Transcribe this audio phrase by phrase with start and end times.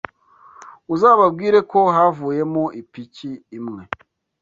[0.93, 3.83] Uzababwire ko havuyemo ipiki imwe